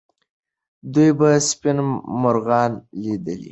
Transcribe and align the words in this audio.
دوی 0.93 1.11
به 1.19 1.29
سپین 1.49 1.77
مرغان 2.21 2.71
لیدل. 3.01 3.41